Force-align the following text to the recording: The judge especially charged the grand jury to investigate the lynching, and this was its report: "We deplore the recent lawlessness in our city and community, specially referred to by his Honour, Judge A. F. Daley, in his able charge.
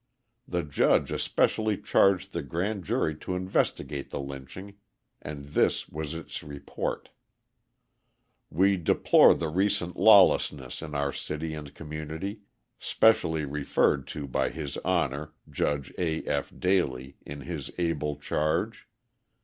The 0.47 0.63
judge 0.63 1.11
especially 1.11 1.77
charged 1.79 2.33
the 2.33 2.41
grand 2.41 2.83
jury 2.85 3.15
to 3.17 3.35
investigate 3.35 4.09
the 4.09 4.19
lynching, 4.19 4.77
and 5.21 5.45
this 5.45 5.89
was 5.89 6.15
its 6.15 6.41
report: 6.41 7.09
"We 8.49 8.77
deplore 8.77 9.35
the 9.35 9.49
recent 9.49 9.95
lawlessness 9.95 10.81
in 10.81 10.95
our 10.95 11.11
city 11.13 11.53
and 11.53 11.71
community, 11.75 12.39
specially 12.79 13.45
referred 13.45 14.07
to 14.07 14.27
by 14.27 14.49
his 14.49 14.75
Honour, 14.83 15.33
Judge 15.47 15.93
A. 15.99 16.23
F. 16.23 16.51
Daley, 16.57 17.17
in 17.23 17.41
his 17.41 17.69
able 17.77 18.15
charge. 18.15 18.87